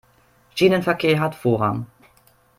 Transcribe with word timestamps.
Schienenverkehr 0.55 1.19
hat 1.19 1.35
Vorrang. 1.35 1.85